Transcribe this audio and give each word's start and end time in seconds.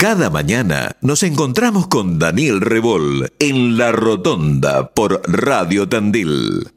Cada 0.00 0.30
mañana 0.30 0.92
nos 1.00 1.24
encontramos 1.24 1.88
con 1.88 2.20
Daniel 2.20 2.60
Rebol 2.60 3.32
en 3.40 3.76
La 3.76 3.90
Rotonda 3.90 4.90
por 4.90 5.20
Radio 5.26 5.88
Tandil. 5.88 6.70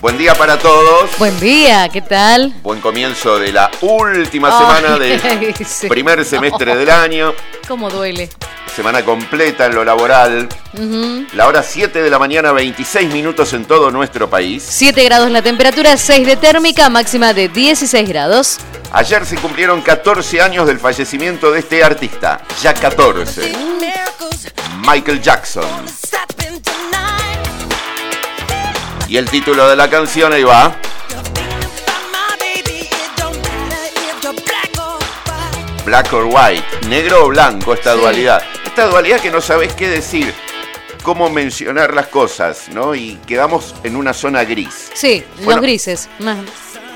Buen 0.00 0.16
día 0.16 0.32
para 0.36 0.56
todos. 0.60 1.10
Buen 1.18 1.40
día, 1.40 1.88
¿qué 1.88 2.02
tal? 2.02 2.54
Buen 2.62 2.80
comienzo 2.80 3.36
de 3.40 3.50
la 3.50 3.68
última 3.80 4.56
semana 4.58 4.96
del 5.00 5.20
sí. 5.66 5.88
primer 5.88 6.24
semestre 6.24 6.76
del 6.76 6.90
año. 6.90 7.32
¿Cómo 7.66 7.90
duele? 7.90 8.30
Semana 8.74 9.04
completa 9.04 9.66
en 9.66 9.74
lo 9.74 9.84
laboral. 9.84 10.48
La 11.32 11.46
hora 11.46 11.62
7 11.62 12.02
de 12.02 12.10
la 12.10 12.18
mañana, 12.18 12.50
26 12.52 13.12
minutos 13.12 13.52
en 13.52 13.64
todo 13.66 13.90
nuestro 13.92 14.28
país. 14.28 14.64
7 14.68 15.04
grados 15.04 15.30
la 15.30 15.42
temperatura, 15.42 15.96
6 15.96 16.26
de 16.26 16.36
térmica, 16.36 16.88
máxima 16.88 17.32
de 17.32 17.48
16 17.48 18.08
grados. 18.08 18.58
Ayer 18.92 19.24
se 19.26 19.36
cumplieron 19.36 19.80
14 19.80 20.40
años 20.40 20.66
del 20.66 20.80
fallecimiento 20.80 21.52
de 21.52 21.60
este 21.60 21.84
artista, 21.84 22.40
ya 22.62 22.74
14, 22.74 23.52
Michael 24.84 25.22
Jackson. 25.22 25.64
Y 29.08 29.16
el 29.16 29.28
título 29.30 29.68
de 29.68 29.76
la 29.76 29.88
canción 29.88 30.32
ahí 30.32 30.42
va. 30.42 30.74
Black 35.84 36.12
or 36.12 36.24
white, 36.24 36.64
negro 36.88 37.26
o 37.26 37.28
blanco, 37.28 37.74
esta 37.74 37.92
Sí. 37.94 38.00
dualidad. 38.00 38.42
Esta 38.74 38.88
dualidad 38.88 39.20
que 39.20 39.30
no 39.30 39.40
sabes 39.40 39.72
qué 39.74 39.88
decir, 39.88 40.34
cómo 41.04 41.30
mencionar 41.30 41.94
las 41.94 42.08
cosas, 42.08 42.70
¿no? 42.72 42.92
Y 42.96 43.20
quedamos 43.24 43.72
en 43.84 43.94
una 43.94 44.12
zona 44.12 44.42
gris. 44.42 44.90
Sí, 44.94 45.22
Bueno. 45.36 45.52
los 45.52 45.60
grises. 45.60 46.08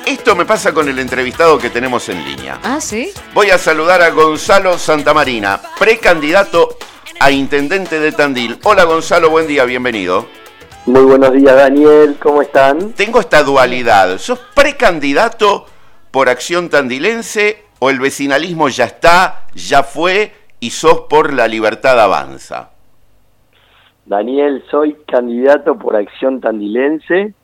Esto 0.04 0.34
me 0.34 0.44
pasa 0.44 0.74
con 0.74 0.88
el 0.88 0.98
entrevistado 0.98 1.56
que 1.56 1.70
tenemos 1.70 2.08
en 2.08 2.24
línea. 2.24 2.58
Ah, 2.64 2.80
sí. 2.80 3.12
Voy 3.32 3.50
a 3.50 3.58
saludar 3.58 4.02
a 4.02 4.10
Gonzalo 4.10 4.76
Santamarina, 4.76 5.60
precandidato 5.78 6.78
a 7.20 7.30
intendente 7.30 8.00
de 8.00 8.10
Tandil. 8.10 8.58
Hola 8.64 8.82
Gonzalo, 8.82 9.30
buen 9.30 9.46
día, 9.46 9.64
bienvenido. 9.64 10.26
Muy 10.84 11.02
buenos 11.02 11.32
días, 11.32 11.54
Daniel. 11.54 12.16
¿Cómo 12.20 12.42
están? 12.42 12.92
Tengo 12.94 13.20
esta 13.20 13.44
dualidad. 13.44 14.18
¿Sos 14.18 14.40
precandidato 14.52 15.66
por 16.10 16.28
acción 16.28 16.70
tandilense 16.70 17.66
o 17.78 17.88
el 17.88 18.00
vecinalismo 18.00 18.68
ya 18.68 18.86
está, 18.86 19.46
ya 19.54 19.84
fue 19.84 20.37
y 20.60 20.70
sos 20.70 21.02
por 21.08 21.32
la 21.32 21.48
libertad 21.48 22.00
avanza? 22.00 22.70
Daniel, 24.06 24.64
soy 24.70 24.96
candidato 25.06 25.78
por 25.78 25.94
Acción 25.94 26.40
Tandilense. 26.40 27.34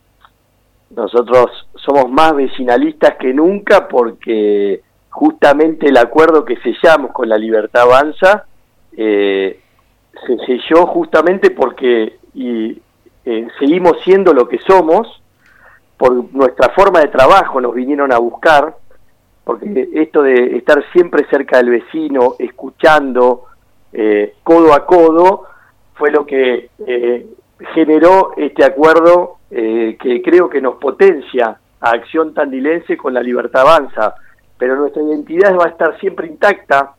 Nosotros 0.91 1.69
somos 1.75 2.11
más 2.11 2.34
vecinalistas 2.34 3.17
que 3.17 3.34
nunca 3.34 3.89
porque 3.89 4.81
justamente 5.11 5.89
el 5.89 5.97
acuerdo 5.97 6.45
que 6.45 6.56
sellamos 6.56 7.12
con 7.12 7.29
la 7.29 7.37
Libertad 7.37 7.83
Avanza 7.83 8.47
eh, 8.97 9.61
se 10.27 10.39
selló 10.47 10.87
justamente 10.87 11.51
porque 11.51 12.19
y, 12.34 12.81
eh, 13.25 13.49
seguimos 13.59 14.01
siendo 14.03 14.33
lo 14.33 14.49
que 14.49 14.59
somos, 14.59 15.23
por 15.97 16.33
nuestra 16.34 16.71
forma 16.71 17.01
de 17.01 17.09
trabajo 17.09 17.61
nos 17.61 17.75
vinieron 17.75 18.12
a 18.12 18.19
buscar, 18.19 18.77
porque 19.45 19.91
esto 19.92 20.23
de 20.23 20.56
estar 20.56 20.83
siempre 20.92 21.27
cerca 21.28 21.59
del 21.59 21.70
vecino, 21.70 22.34
escuchando, 22.39 23.45
eh, 23.92 24.34
codo 24.42 24.73
a 24.73 24.87
codo, 24.87 25.45
fue 25.95 26.11
lo 26.11 26.25
que 26.25 26.70
eh, 26.87 27.27
generó 27.75 28.33
este 28.37 28.65
acuerdo 28.65 29.37
eh, 29.50 29.97
que 30.00 30.22
creo 30.22 30.48
que 30.48 30.61
nos 30.61 30.77
potencia 30.77 31.59
a 31.81 31.91
Acción 31.91 32.34
Tandilense 32.34 32.97
con 32.97 33.15
la 33.15 33.22
Libertad 33.22 33.62
Avanza. 33.62 34.15
Pero 34.56 34.77
nuestra 34.77 35.03
identidad 35.03 35.56
va 35.56 35.67
a 35.67 35.70
estar 35.70 35.98
siempre 36.00 36.27
intacta 36.27 36.95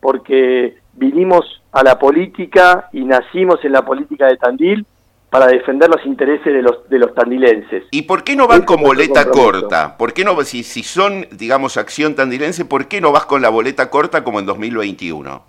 porque 0.00 0.78
vinimos 0.94 1.62
a 1.72 1.82
la 1.82 1.98
política 1.98 2.88
y 2.92 3.04
nacimos 3.04 3.64
en 3.64 3.72
la 3.72 3.82
política 3.82 4.26
de 4.26 4.36
Tandil 4.36 4.86
para 5.32 5.46
defender 5.46 5.88
los 5.88 6.04
intereses 6.04 6.44
de 6.44 6.60
los, 6.60 6.86
de 6.90 6.98
los 6.98 7.14
tandilenses. 7.14 7.84
¿Y 7.90 8.02
por 8.02 8.22
qué 8.22 8.36
no 8.36 8.46
van 8.46 8.66
con 8.66 8.82
boleta 8.82 9.30
corta? 9.30 9.96
¿Por 9.96 10.12
qué 10.12 10.24
no, 10.24 10.38
si, 10.42 10.62
si 10.62 10.82
son, 10.82 11.26
digamos, 11.30 11.78
acción 11.78 12.14
tandilense, 12.14 12.66
¿por 12.66 12.86
qué 12.86 13.00
no 13.00 13.12
vas 13.12 13.24
con 13.24 13.40
la 13.40 13.48
boleta 13.48 13.88
corta 13.88 14.22
como 14.24 14.40
en 14.40 14.44
2021? 14.44 15.42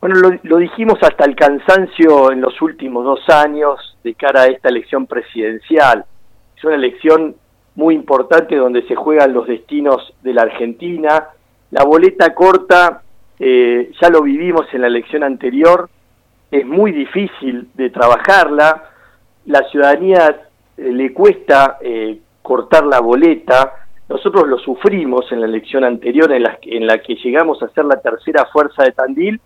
Bueno, 0.00 0.16
lo, 0.16 0.30
lo 0.44 0.56
dijimos 0.56 0.98
hasta 1.02 1.26
el 1.26 1.36
cansancio 1.36 2.32
en 2.32 2.40
los 2.40 2.62
últimos 2.62 3.04
dos 3.04 3.20
años 3.28 3.98
de 4.02 4.14
cara 4.14 4.44
a 4.44 4.46
esta 4.46 4.70
elección 4.70 5.06
presidencial. 5.06 6.06
Es 6.56 6.64
una 6.64 6.76
elección 6.76 7.36
muy 7.74 7.94
importante 7.94 8.56
donde 8.56 8.88
se 8.88 8.94
juegan 8.94 9.34
los 9.34 9.46
destinos 9.46 10.14
de 10.22 10.32
la 10.32 10.40
Argentina. 10.40 11.26
La 11.70 11.84
boleta 11.84 12.32
corta, 12.32 13.02
eh, 13.38 13.92
ya 14.00 14.08
lo 14.08 14.22
vivimos 14.22 14.64
en 14.72 14.80
la 14.80 14.86
elección 14.86 15.22
anterior, 15.22 15.90
es 16.50 16.66
muy 16.66 16.92
difícil 16.92 17.68
de 17.74 17.90
trabajarla. 17.90 18.90
La 19.46 19.62
ciudadanía 19.70 20.42
eh, 20.76 20.92
le 20.92 21.12
cuesta 21.12 21.78
eh, 21.80 22.18
cortar 22.42 22.84
la 22.86 23.00
boleta. 23.00 23.74
Nosotros 24.08 24.48
lo 24.48 24.58
sufrimos 24.58 25.30
en 25.32 25.40
la 25.40 25.46
elección 25.46 25.84
anterior 25.84 26.32
en 26.32 26.42
la, 26.42 26.58
en 26.62 26.86
la 26.86 26.98
que 26.98 27.14
llegamos 27.14 27.62
a 27.62 27.68
ser 27.68 27.84
la 27.84 28.00
tercera 28.00 28.46
fuerza 28.52 28.84
de 28.84 28.92
Tandil 28.92 29.40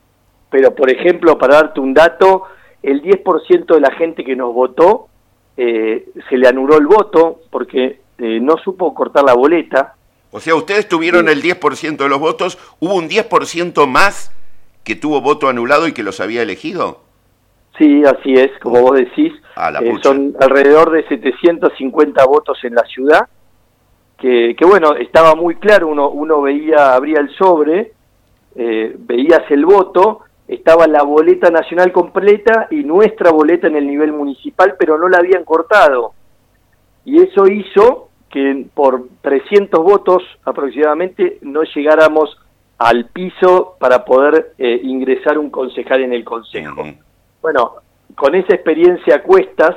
pero 0.54 0.72
por 0.72 0.88
ejemplo, 0.88 1.37
para 1.37 1.56
darte 1.56 1.81
un 1.81 1.93
dato, 1.94 2.44
el 2.81 3.03
10% 3.03 3.75
de 3.75 3.81
la 3.81 3.91
gente 3.91 4.22
que 4.22 4.37
nos 4.37 4.54
votó 4.54 5.09
eh, 5.56 6.09
se 6.28 6.37
le 6.37 6.47
anuló 6.47 6.78
el 6.78 6.87
voto 6.87 7.41
porque 7.50 7.98
eh, 8.19 8.38
no 8.41 8.56
supo 8.59 8.94
cortar 8.94 9.25
la 9.25 9.34
boleta. 9.34 9.97
O 10.31 10.38
sea, 10.38 10.54
ustedes 10.54 10.87
tuvieron 10.87 11.26
Sí. 11.26 11.32
el 11.32 11.43
10% 11.43 11.97
de 11.97 12.09
los 12.09 12.20
votos, 12.20 12.56
¿hubo 12.78 12.94
un 12.94 13.09
10% 13.09 13.88
más 13.88 14.31
que 14.84 14.97
tuvo 14.97 15.21
voto 15.21 15.49
anulado 15.49 15.89
y 15.89 15.93
que 15.93 16.03
los 16.03 16.21
había 16.21 16.43
elegido? 16.43 17.00
Sí, 17.78 18.05
así 18.05 18.34
es, 18.34 18.53
como 18.61 18.83
vos 18.83 18.97
decís, 18.97 19.33
eh, 19.83 19.95
son 20.03 20.37
alrededor 20.41 20.93
de 20.93 21.06
750 21.09 22.25
votos 22.25 22.59
en 22.62 22.75
la 22.75 22.84
ciudad, 22.84 23.27
que, 24.19 24.55
que 24.56 24.65
bueno, 24.65 24.94
estaba 24.94 25.34
muy 25.34 25.56
claro, 25.56 25.89
uno, 25.89 26.11
uno 26.11 26.43
veía, 26.43 26.94
abría 26.94 27.19
el 27.19 27.34
sobre, 27.37 27.93
eh, 28.55 28.94
veías 28.97 29.43
el 29.50 29.65
voto, 29.65 30.21
estaba 30.47 30.87
la 30.87 31.03
boleta 31.03 31.50
nacional 31.50 31.91
completa 31.91 32.69
y 32.71 32.84
nuestra 32.84 33.33
boleta 33.33 33.67
en 33.67 33.77
el 33.77 33.87
nivel 33.87 34.12
municipal, 34.12 34.77
pero 34.78 34.99
no 34.99 35.09
la 35.09 35.19
habían 35.19 35.44
cortado. 35.44 36.12
Y 37.05 37.23
eso 37.23 37.47
hizo 37.49 38.11
que 38.31 38.67
por 38.75 39.09
300 39.23 39.83
votos 39.83 40.23
aproximadamente 40.44 41.39
no 41.43 41.62
llegáramos 41.62 42.37
al 42.79 43.07
piso 43.07 43.77
para 43.79 44.05
poder 44.05 44.53
eh, 44.59 44.81
ingresar 44.83 45.39
un 45.39 45.51
concejal 45.51 46.03
en 46.03 46.12
el 46.12 46.25
consejo. 46.25 46.83
Bueno, 47.43 47.73
con 48.15 48.35
esa 48.35 48.55
experiencia 48.55 49.17
a 49.17 49.23
cuestas 49.23 49.77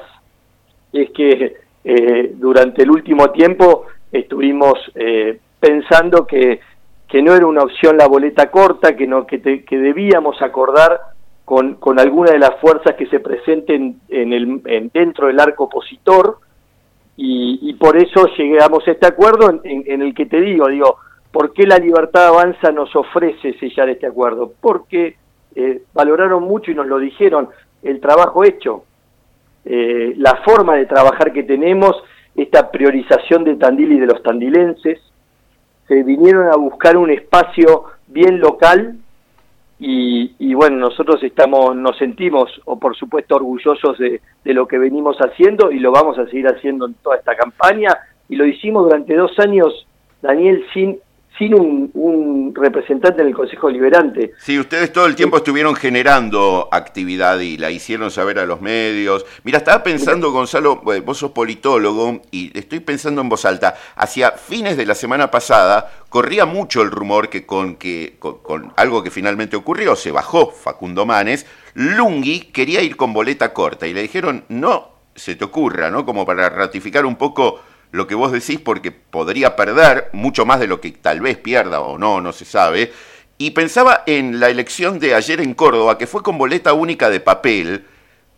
es 0.94 1.10
que 1.12 1.56
eh, 1.84 2.32
durante 2.36 2.84
el 2.84 2.92
último 2.92 3.30
tiempo 3.32 3.86
estuvimos 4.12 4.74
eh, 4.96 5.40
pensando 5.60 6.26
que, 6.26 6.60
que 7.08 7.22
no 7.22 7.34
era 7.36 7.46
una 7.46 7.62
opción 7.64 7.98
la 7.98 8.08
boleta 8.08 8.50
corta, 8.52 8.96
que, 8.96 9.06
no, 9.08 9.26
que, 9.28 9.38
te- 9.40 9.64
que 9.64 9.78
debíamos 9.78 10.42
acordar 10.42 11.00
con, 11.46 11.76
con 11.76 12.00
alguna 12.00 12.32
de 12.32 12.40
las 12.40 12.56
fuerzas 12.60 12.96
que 12.96 13.06
se 13.08 13.20
presenten 13.20 14.00
en 14.10 14.34
el, 14.34 14.62
en- 14.66 14.90
dentro 14.94 15.28
del 15.28 15.40
arco 15.40 15.66
opositor 15.66 16.40
y, 17.16 17.60
y 17.62 17.74
por 17.76 17.98
eso 17.98 18.28
llegamos 18.38 18.88
a 18.88 18.92
este 18.92 19.08
acuerdo 19.08 19.50
en- 19.64 19.84
en 19.88 20.02
el 20.02 20.14
que 20.14 20.26
te 20.26 20.42
digo, 20.42 20.68
digo, 20.68 20.98
¿por 21.38 21.54
qué 21.54 21.68
la 21.68 21.78
Libertad 21.78 22.30
Avanza 22.30 22.72
nos 22.72 22.96
ofrece 22.96 23.54
sellar 23.60 23.90
este 23.90 24.08
acuerdo? 24.08 24.54
Porque 24.60 25.18
eh, 25.54 25.84
valoraron 25.94 26.42
mucho 26.42 26.72
y 26.72 26.74
nos 26.74 26.88
lo 26.88 26.98
dijeron, 26.98 27.50
el 27.84 28.00
trabajo 28.00 28.44
hecho, 28.44 28.86
eh, 29.64 30.16
la 30.18 30.42
forma 30.44 30.78
de 30.78 30.88
trabajar 30.88 31.32
que 31.32 31.44
tenemos, 31.44 31.96
esta 32.36 32.72
priorización 32.72 33.44
de 33.44 33.56
Tandil 33.56 33.92
y 33.92 34.00
de 34.00 34.08
los 34.08 34.24
tandilenses, 34.24 35.00
se 35.88 36.02
vinieron 36.02 36.48
a 36.48 36.56
buscar 36.56 36.98
un 36.98 37.12
espacio 37.12 37.84
bien 38.08 38.40
local 38.40 38.98
y, 39.78 40.56
bueno, 40.56 40.78
nosotros 40.78 41.22
estamos, 41.22 41.76
nos 41.76 42.00
sentimos, 42.00 42.50
o 42.66 42.80
por 42.80 42.96
supuesto, 42.96 43.36
orgullosos 43.36 44.00
de, 44.00 44.22
de 44.44 44.54
lo 44.56 44.68
que 44.68 44.80
venimos 44.80 45.18
haciendo 45.18 45.72
y 45.72 45.78
lo 45.78 45.92
vamos 45.92 46.18
a 46.18 46.26
seguir 46.26 46.48
haciendo 46.48 46.88
en 46.88 46.96
toda 46.96 47.18
esta 47.18 47.36
campaña 47.36 47.96
y 48.28 48.38
lo 48.38 48.48
hicimos 48.48 48.86
durante 48.86 49.16
dos 49.16 49.38
años, 49.38 49.86
Daniel, 50.24 50.66
sin, 50.74 51.00
sin 51.38 51.54
un, 51.54 51.92
un 51.94 52.54
representante 52.56 53.22
en 53.22 53.28
el 53.28 53.36
Consejo 53.36 53.70
Liberante. 53.70 54.34
Sí, 54.40 54.60
ustedes 54.60 54.92
todo 54.92 55.06
el 55.06 55.16
tiempo 55.16 55.38
estuvieron 55.38 55.76
generando 55.76 56.68
actividad 56.72 57.40
y 57.40 57.58
la 57.58 57.72
hicieron 57.72 58.12
saber 58.12 58.40
a 58.40 58.46
los 58.46 58.62
medios. 58.62 59.26
Mira, 59.44 59.60
estaba 59.60 59.84
pensando, 59.84 60.32
Gonzalo, 60.32 60.82
vos 61.06 61.18
sos 61.18 61.32
politólogo 61.32 62.22
y 62.32 62.58
estoy 62.58 62.80
pensando 62.80 63.22
en 63.22 63.30
voz 63.30 63.46
alta. 63.46 63.76
Hacia 63.96 64.32
fines 64.32 64.78
de 64.78 64.86
la 64.86 64.96
semana 64.96 65.30
pasada 65.30 65.92
corría 66.10 66.46
mucho 66.46 66.82
el 66.82 66.92
rumor 66.92 67.30
que 67.30 67.46
con, 67.46 67.76
que, 67.76 68.16
con, 68.20 68.40
con 68.40 68.74
algo 68.76 69.04
que 69.04 69.12
finalmente 69.12 69.56
ocurrió, 69.56 69.96
se 69.96 70.12
bajó 70.12 70.52
Facundo 70.52 71.06
Manes, 71.06 71.46
Lungui 71.74 72.52
quería 72.52 72.82
ir 72.82 72.96
con 72.96 73.14
boleta 73.14 73.54
corta 73.54 73.88
y 73.88 73.94
le 73.94 74.02
dijeron, 74.02 74.46
no 74.50 74.98
se 75.16 75.36
te 75.36 75.46
ocurra, 75.46 75.90
¿no? 75.90 76.06
Como 76.06 76.26
para 76.26 76.50
ratificar 76.50 77.06
un 77.06 77.16
poco 77.16 77.60
lo 77.92 78.08
que 78.08 78.16
vos 78.16 78.32
decís 78.32 78.60
porque 78.60 78.92
podría 78.92 79.56
perder 79.56 80.10
mucho 80.14 80.46
más 80.46 80.60
de 80.60 80.68
lo 80.68 80.82
que 80.82 80.92
tal 80.92 81.22
vez 81.22 81.38
pierda 81.38 81.82
o 81.82 81.98
no, 81.98 82.22
no 82.22 82.34
se 82.34 82.46
sabe. 82.46 82.92
Y 83.38 83.52
pensaba 83.52 84.04
en 84.06 84.40
la 84.40 84.50
elección 84.50 85.00
de 85.00 85.14
ayer 85.14 85.42
en 85.42 85.54
Córdoba, 85.54 85.98
que 85.98 86.08
fue 86.08 86.24
con 86.24 86.38
boleta 86.38 86.74
única 86.74 87.10
de 87.10 87.20
papel, 87.20 87.86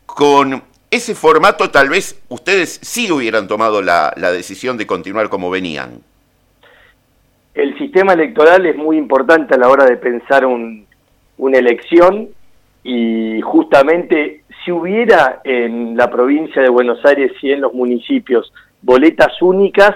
con 0.05 0.63
ese 0.91 1.15
formato 1.15 1.69
tal 1.69 1.89
vez 1.89 2.21
ustedes 2.29 2.79
sí 2.81 3.11
hubieran 3.11 3.47
tomado 3.47 3.81
la, 3.81 4.11
decisión 4.17 4.77
de 4.77 4.87
continuar 4.87 5.29
como 5.29 5.49
venían. 5.49 6.01
El 7.53 7.77
sistema 7.77 8.13
electoral 8.13 8.65
es 8.65 8.75
muy 8.75 8.97
importante 8.97 9.55
a 9.55 9.57
la 9.57 9.69
hora 9.69 9.85
de 9.85 9.97
pensar 9.97 10.45
una 10.45 11.57
elección 11.57 12.29
y 12.83 13.39
justamente 13.41 14.43
si 14.63 14.71
hubiera 14.71 15.41
en 15.43 15.95
la 15.95 16.09
provincia 16.09 16.61
de 16.61 16.69
Buenos 16.69 17.03
Aires 17.05 17.31
y 17.41 17.51
en 17.51 17.61
los 17.61 17.73
municipios 17.73 18.51
boletas 18.81 19.41
únicas, 19.41 19.95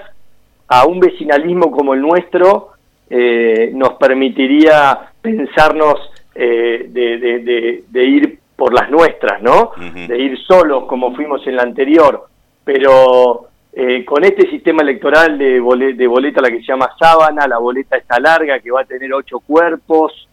a 0.68 0.86
un 0.86 1.00
vecinalismo 1.00 1.70
como 1.70 1.94
el 1.94 2.00
nuestro 2.00 2.70
eh, 3.10 3.70
nos 3.74 3.94
permitiría 3.94 5.12
pensarnos 5.20 6.10
eh, 6.34 6.86
de, 6.88 8.04
ir 8.04 8.38
por 8.56 8.72
las 8.72 8.90
nuestras, 8.90 9.42
¿no? 9.42 9.72
De 10.08 10.18
ir 10.18 10.38
solos 10.44 10.84
como 10.86 11.14
fuimos 11.14 11.46
en 11.46 11.56
la 11.56 11.62
anterior. 11.62 12.26
Pero 12.64 13.48
eh, 13.72 14.04
con 14.04 14.24
este 14.24 14.48
sistema 14.50 14.82
electoral 14.82 15.36
de, 15.36 15.60
de 15.94 16.06
boleta, 16.06 16.40
la 16.40 16.50
que 16.50 16.60
se 16.60 16.66
llama 16.66 16.90
sábana, 16.98 17.46
la 17.46 17.58
boleta 17.58 17.96
está 17.96 18.18
larga, 18.18 18.60
que 18.60 18.70
va 18.70 18.80
a 18.82 18.86
tener 18.86 19.12
ocho 19.12 19.40
cuerpos, 19.40 20.28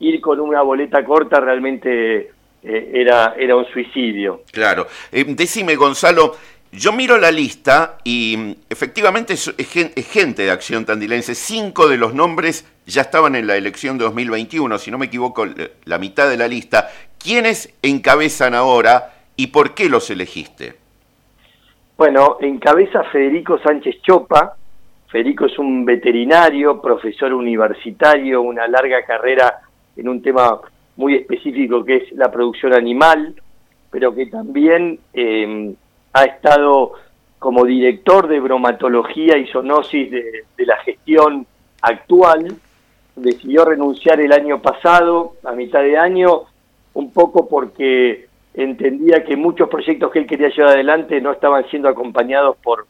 ir 0.00 0.20
con 0.20 0.40
una 0.40 0.62
boleta 0.62 1.04
corta 1.04 1.40
realmente 1.40 2.30
era, 2.62 3.34
era 3.38 3.54
un 3.54 3.66
suicidio. 3.66 4.42
Claro. 4.50 4.88
decime, 5.12 5.76
Gonzalo, 5.76 6.34
yo 6.72 6.92
miro 6.92 7.16
la 7.16 7.30
lista 7.30 7.98
y 8.04 8.36
mm, 8.36 8.52
efectivamente 8.70 9.34
es, 9.34 9.54
gente 10.10 10.42
de 10.42 10.50
Acción 10.50 10.84
Tandilense. 10.84 11.34
Cinco 11.34 11.88
de 11.88 11.96
los 11.96 12.14
nombres 12.14 12.70
ya 12.86 13.02
estaban 13.02 13.34
en 13.34 13.46
la 13.46 13.56
elección 13.56 13.98
de 13.98 14.04
2021, 14.04 14.78
si 14.78 14.90
no 14.90 14.98
me 14.98 15.06
equivoco, 15.06 15.46
la 15.84 15.98
mitad 15.98 16.28
de 16.28 16.36
la 16.36 16.48
lista. 16.48 16.88
¿Quiénes 17.18 17.74
encabezan 17.82 18.54
ahora 18.54 19.14
y 19.36 19.48
por 19.48 19.74
qué 19.74 19.88
los 19.88 20.10
elegiste? 20.10 20.74
Bueno, 21.96 22.36
encabeza 22.40 23.04
Federico 23.04 23.58
Sánchez 23.58 24.02
Chopa. 24.02 24.56
Federico 25.08 25.46
es 25.46 25.58
un 25.58 25.84
veterinario, 25.84 26.80
profesor 26.80 27.32
universitario, 27.32 28.42
una 28.42 28.68
larga 28.68 29.04
carrera 29.04 29.60
en 29.96 30.08
un 30.08 30.20
tema 30.20 30.60
muy 30.96 31.14
específico 31.14 31.84
que 31.84 31.96
es 31.96 32.12
la 32.12 32.30
producción 32.30 32.74
animal, 32.74 33.34
pero 33.90 34.14
que 34.14 34.26
también... 34.26 34.98
Eh, 35.14 35.74
ha 36.16 36.24
estado 36.24 36.92
como 37.38 37.64
director 37.66 38.26
de 38.26 38.40
bromatología 38.40 39.36
y 39.36 39.46
zoonosis 39.48 40.10
de, 40.10 40.44
la 40.64 40.78
gestión 40.78 41.46
actual, 41.82 42.56
decidió 43.14 43.66
renunciar 43.66 44.20
el 44.20 44.32
año 44.32 44.62
pasado, 44.62 45.34
a 45.44 45.52
mitad 45.52 45.82
de 45.82 45.98
año, 45.98 46.44
un 46.94 47.12
poco 47.12 47.46
porque 47.48 48.28
entendía 48.54 49.24
que 49.24 49.36
muchos 49.36 49.68
proyectos 49.68 50.10
que 50.10 50.20
él 50.20 50.26
quería 50.26 50.48
llevar 50.48 50.72
adelante 50.72 51.20
no 51.20 51.32
estaban 51.32 51.68
siendo 51.68 51.90
acompañados 51.90 52.56
por, 52.62 52.86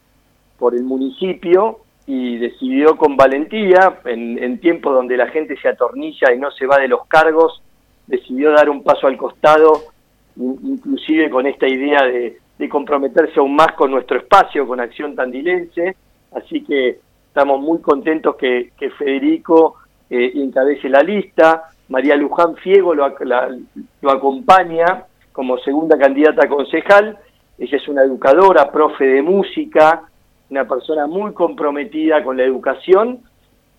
por 0.57 0.73
el 0.73 0.83
municipio 0.83 1.81
y 2.05 2.37
decidió 2.37 2.95
con 2.95 3.17
valentía, 3.17 3.99
en, 4.05 4.41
en 4.41 4.59
tiempos 4.61 4.93
donde 4.95 5.17
la 5.17 5.27
gente 5.27 5.57
se 5.57 5.67
atornilla 5.67 6.33
y 6.33 6.39
no 6.39 6.49
se 6.51 6.65
va 6.65 6.77
de 6.77 6.87
los 6.87 7.05
cargos, 7.07 7.61
decidió 8.07 8.51
dar 8.51 8.69
un 8.69 8.83
paso 8.83 9.07
al 9.07 9.17
costado, 9.17 9.81
inclusive 10.37 11.29
con 11.29 11.45
esta 11.45 11.67
idea 11.67 12.03
de, 12.03 12.39
de 12.57 12.69
comprometerse 12.69 13.39
aún 13.39 13.55
más 13.55 13.73
con 13.73 13.91
nuestro 13.91 14.17
espacio, 14.17 14.67
con 14.67 14.79
Acción 14.79 15.15
Tandilense, 15.15 15.95
así 16.33 16.63
que 16.63 16.99
estamos 17.27 17.61
muy 17.61 17.79
contentos 17.81 18.35
que, 18.35 18.71
Federico 18.97 19.75
eh, 20.09 20.31
encabece 20.35 20.89
la 20.89 21.03
lista, 21.03 21.69
María 21.89 22.15
Luján 22.15 22.55
Fiego 22.55 22.95
lo, 22.95 23.05
acompaña 24.09 25.05
como 25.31 25.57
segunda 25.59 25.97
candidata 25.97 26.45
a 26.45 26.49
concejal, 26.49 27.17
ella 27.59 27.77
es 27.77 27.87
una 27.87 28.03
educadora, 28.03 28.71
profe 28.71 29.05
de 29.05 29.21
música, 29.21 30.03
una 30.49 30.67
persona 30.67 31.07
muy 31.07 31.33
comprometida 31.33 32.23
con 32.23 32.37
la 32.37 32.43
educación, 32.43 33.19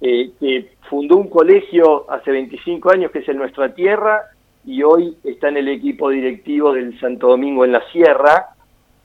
eh, 0.01 0.31
que 0.39 0.71
fundó 0.89 1.17
un 1.17 1.29
colegio 1.29 2.09
hace 2.11 2.31
25 2.31 2.91
años 2.93 3.11
que 3.11 3.19
es 3.19 3.29
en 3.29 3.39
Nuestra 3.39 3.75
Tierra 3.75 4.23
y 4.65 4.83
hoy 4.83 5.17
está 5.25 5.49
en 5.49 5.57
el 5.57 5.69
equipo 5.69 6.11
directivo 6.11 6.73
del 6.73 6.99
Santo 7.01 7.29
Domingo 7.29 7.65
en 7.65 7.73
la 7.73 7.83
Sierra, 7.91 8.51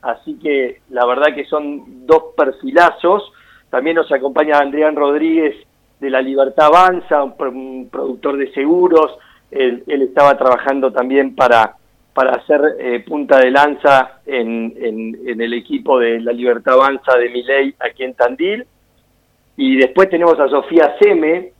así 0.03 0.37
que 0.37 0.81
la 0.89 1.05
verdad 1.05 1.33
que 1.33 1.45
son 1.45 2.05
dos 2.05 2.33
perfilazos. 2.37 3.31
También 3.69 3.95
nos 3.95 4.11
acompaña 4.11 4.59
Adrián 4.59 4.95
Rodríguez 4.95 5.55
de 5.99 6.09
La 6.09 6.21
Libertad 6.21 6.67
Avanza, 6.67 7.23
un, 7.23 7.89
productor 7.89 8.37
de 8.37 8.51
seguros. 8.51 9.17
Él, 9.49 9.83
estaba 9.87 10.37
trabajando 10.37 10.91
también 10.91 11.35
para, 11.35 11.75
para 12.13 12.33
hacer 12.33 12.61
eh, 12.79 13.03
punta 13.07 13.39
de 13.39 13.51
lanza 13.51 14.19
en, 14.25 14.73
en, 14.77 15.41
el 15.41 15.53
equipo 15.53 15.99
de 15.99 16.19
La 16.19 16.33
Libertad 16.33 16.73
Avanza 16.73 17.17
de 17.17 17.29
Miley 17.29 17.75
aquí 17.79 18.03
en 18.03 18.13
Tandil. 18.13 18.65
Y 19.55 19.77
después 19.77 20.09
tenemos 20.09 20.39
a 20.39 20.49
Sofía 20.49 20.95
Seme. 20.99 21.53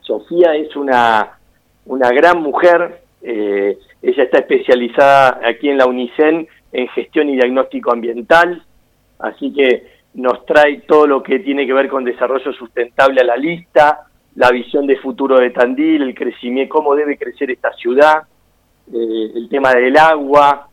Sofía 0.00 0.54
es 0.54 0.74
una, 0.74 1.38
una 1.84 2.10
gran 2.10 2.42
mujer. 2.42 3.02
Eh, 3.22 3.78
ella 4.02 4.22
está 4.22 4.38
especializada 4.38 5.40
aquí 5.44 5.68
en 5.68 5.78
la 5.78 5.86
UNICEN 5.86 6.48
en 6.76 6.88
gestión 6.88 7.30
y 7.30 7.36
diagnóstico 7.36 7.90
ambiental, 7.90 8.62
así 9.18 9.50
que 9.52 9.86
nos 10.12 10.44
trae 10.44 10.82
todo 10.82 11.06
lo 11.06 11.22
que 11.22 11.38
tiene 11.38 11.66
que 11.66 11.72
ver 11.72 11.88
con 11.88 12.04
desarrollo 12.04 12.52
sustentable 12.52 13.22
a 13.22 13.24
la 13.24 13.36
lista, 13.36 14.06
la 14.34 14.50
visión 14.50 14.86
de 14.86 14.98
futuro 14.98 15.38
de 15.38 15.50
Tandil, 15.50 16.02
el 16.02 16.14
crecimiento, 16.14 16.74
cómo 16.74 16.94
debe 16.94 17.16
crecer 17.16 17.50
esta 17.50 17.72
ciudad, 17.72 18.24
eh, 18.92 19.32
el 19.34 19.48
tema 19.48 19.72
del 19.74 19.96
agua, 19.96 20.68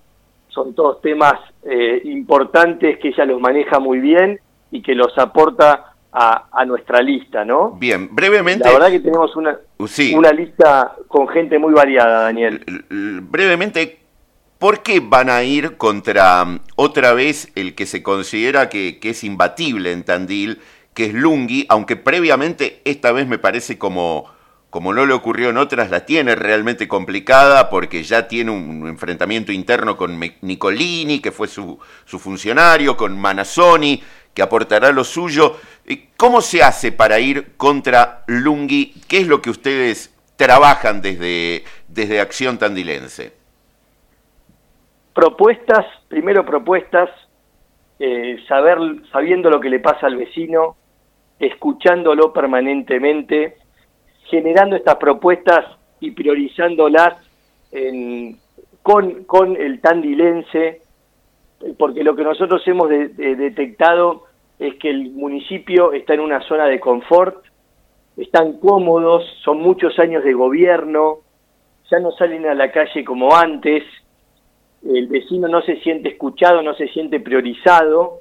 son 0.50 0.75
todos 0.75 1.01
temas 1.01 1.35
eh, 1.63 2.01
importantes 2.03 2.99
que 2.99 3.07
ella 3.07 3.23
los 3.23 3.39
maneja 3.39 3.79
muy 3.79 3.99
bien 3.99 4.39
y 4.71 4.81
que 4.81 4.95
los 4.95 5.17
aporta 5.17 5.94
a, 6.11 6.47
a, 6.51 6.65
nuestra 6.65 7.01
lista, 7.01 7.45
¿no? 7.45 7.71
Bien, 7.71 8.13
brevemente. 8.13 8.65
La 8.65 8.73
verdad 8.73 8.91
que 8.91 8.99
tenemos 8.99 9.35
una, 9.38 9.57
una 10.15 10.31
lista 10.31 10.95
con 11.07 11.29
gente 11.29 11.57
muy 11.57 11.73
variada, 11.73 12.23
Daniel. 12.23 12.61
Brevemente, 13.29 14.02
¿Por 14.63 14.81
qué 14.81 15.01
van 15.01 15.30
a 15.30 15.44
ir 15.44 15.75
contra 15.75 16.45
mm, 16.45 16.62
otra 16.77 17.12
vez 17.12 17.50
el 17.56 17.75
que 17.75 17.86
se 17.86 18.01
considera 18.01 18.69
que, 18.69 18.98
es 19.04 19.25
imbatible 19.25 19.92
en 19.92 20.06
Tandil, 20.06 20.62
que 20.94 21.07
es 21.07 21.13
Lungi, 21.13 21.65
aunque 21.68 21.98
previamente 21.98 22.81
esta 22.86 23.12
vez 23.12 23.27
me 23.27 23.38
parece 23.38 23.77
como, 23.77 24.31
como 24.69 24.94
no 24.94 25.06
le 25.06 25.11
ocurrió 25.11 25.49
en 25.49 25.57
otras, 25.57 25.90
la 25.90 26.06
tiene 26.06 26.35
realmente 26.35 26.87
complicada 26.87 27.69
porque 27.69 28.04
ya 28.04 28.30
tiene 28.30 28.52
un 28.52 28.87
enfrentamiento 28.87 29.52
interno 29.52 29.97
con 29.97 30.18
Nicolini, 30.40 31.19
que 31.19 31.33
fue 31.33 31.49
su, 31.49 31.78
funcionario, 32.06 32.95
con 32.95 33.19
Manassoni, 33.19 34.02
que 34.33 34.44
aportará 34.44 34.94
lo 34.94 35.04
suyo. 35.04 35.59
¿Cómo 36.16 36.40
se 36.40 36.64
hace 36.64 36.94
para 36.94 37.19
ir 37.19 37.57
contra 37.57 38.23
Lungi? 38.28 38.95
¿Qué 39.09 39.18
es 39.18 39.28
lo 39.28 39.42
que 39.42 39.49
ustedes 39.49 40.11
trabajan 40.37 41.02
desde, 41.02 41.66
desde 41.90 42.21
Acción 42.21 42.57
Tandilense? 42.57 43.43
Propuestas, 45.13 45.85
primero 46.07 46.45
propuestas, 46.45 47.09
eh, 47.99 48.37
saber, 48.47 48.77
sabiendo 49.11 49.49
lo 49.49 49.59
que 49.59 49.69
le 49.69 49.79
pasa 49.79 50.07
al 50.07 50.17
vecino, 50.17 50.75
escuchándolo 51.39 52.33
permanentemente, 52.33 53.57
generando 54.25 54.75
estas 54.75 54.95
propuestas 54.95 55.65
y 55.99 56.11
priorizándolas 56.11 57.15
con, 58.83 59.23
con 59.23 59.55
el 59.55 59.81
tandilense, 59.81 60.81
porque 61.77 62.03
lo 62.03 62.15
que 62.15 62.23
nosotros 62.23 62.61
hemos 62.67 62.89
detectado 62.89 64.25
es 64.59 64.75
que 64.75 64.89
el 64.89 65.11
municipio 65.11 65.93
está 65.93 66.13
en 66.13 66.19
una 66.19 66.41
zona 66.41 66.65
de 66.65 66.79
confort, 66.79 67.43
están 68.17 68.59
cómodos, 68.59 69.23
son 69.43 69.59
muchos 69.59 69.97
años 69.99 70.23
de 70.23 70.33
gobierno, 70.33 71.19
ya 71.89 71.99
no 71.99 72.11
salen 72.11 72.45
a 72.45 72.53
la 72.53 72.71
calle 72.71 73.03
como 73.03 73.35
antes, 73.35 73.83
el 74.85 75.07
vecino 75.07 75.47
no 75.47 75.61
se 75.61 75.78
siente 75.78 76.09
escuchado, 76.09 76.61
no 76.61 76.73
se 76.75 76.87
siente 76.90 77.19
priorizado, 77.19 78.19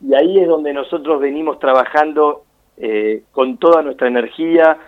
y 0.00 0.14
ahí 0.14 0.38
es 0.38 0.48
donde 0.48 0.72
nosotros 0.72 1.20
venimos 1.20 1.58
trabajando 1.58 2.44
eh, 2.76 3.24
con 3.32 3.58
toda 3.58 3.82
nuestra 3.82 4.08
energía, 4.08 4.78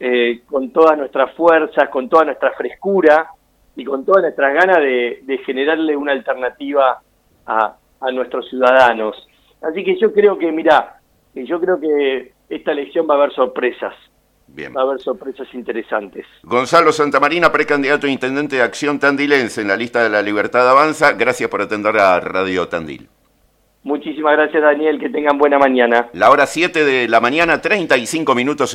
eh, 0.00 0.40
con 0.46 0.70
todas 0.70 0.96
nuestras 0.96 1.32
fuerzas, 1.34 1.88
con 1.90 2.08
toda 2.08 2.24
nuestra 2.24 2.52
frescura 2.52 3.28
y 3.76 3.84
con 3.84 4.04
todas 4.04 4.22
nuestras 4.22 4.54
ganas 4.54 4.78
de, 4.78 5.40
generarle 5.44 5.96
una 5.96 6.12
alternativa 6.12 7.00
a, 7.46 7.76
a, 8.00 8.10
nuestros 8.12 8.48
ciudadanos. 8.48 9.28
Así 9.60 9.84
que 9.84 9.98
yo 9.98 10.12
creo 10.12 10.38
que, 10.38 10.50
mira, 10.52 11.00
yo 11.34 11.60
creo 11.60 11.78
que 11.78 12.32
esta 12.48 12.72
elección 12.72 13.06
va 13.08 13.14
a 13.14 13.16
haber 13.18 13.32
sorpresas. 13.32 13.94
Va 14.56 14.80
a 14.80 14.84
haber 14.84 15.00
sorpresas 15.00 15.48
interesantes. 15.52 16.26
Gonzalo 16.42 16.92
Santamarina, 16.92 17.50
precandidato 17.50 18.06
a 18.06 18.10
intendente 18.10 18.56
de 18.56 18.62
Acción 18.62 18.98
Tandilense 18.98 19.60
en 19.60 19.68
la 19.68 19.76
lista 19.76 20.02
de 20.02 20.10
la 20.10 20.22
Libertad 20.22 20.68
Avanza. 20.68 21.12
Gracias 21.12 21.50
por 21.50 21.62
atender 21.62 21.96
a 21.96 22.20
Radio 22.20 22.68
Tandil. 22.68 23.08
Muchísimas 23.84 24.32
gracias 24.32 24.62
Daniel, 24.62 24.98
que 24.98 25.10
tengan 25.10 25.36
buena 25.36 25.58
mañana. 25.58 26.08
La 26.14 26.30
hora 26.30 26.46
7 26.46 26.86
de 26.86 27.06
la 27.06 27.20
mañana, 27.20 27.60
35 27.60 28.34
minutos. 28.34 28.70